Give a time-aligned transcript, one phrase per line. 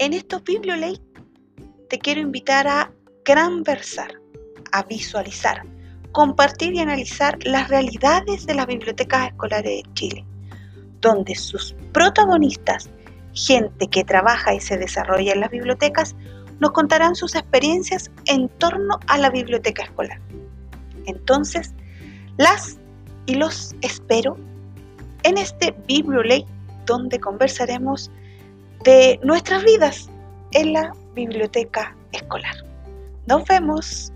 [0.00, 1.00] En estos Biblioley
[1.88, 2.92] te quiero invitar a
[3.24, 4.12] granversar,
[4.70, 5.62] a visualizar,
[6.12, 10.24] compartir y analizar las realidades de las bibliotecas escolares de Chile,
[11.00, 12.88] donde sus protagonistas,
[13.34, 16.14] gente que trabaja y se desarrolla en las bibliotecas,
[16.60, 20.20] nos contarán sus experiencias en torno a la biblioteca escolar.
[21.06, 21.74] Entonces,
[22.36, 22.78] las
[23.26, 24.36] y los espero
[25.24, 26.46] en este Biblioley
[26.86, 28.12] donde conversaremos
[28.84, 30.08] de nuestras vidas
[30.52, 32.54] en la biblioteca escolar.
[33.26, 34.12] Nos vemos.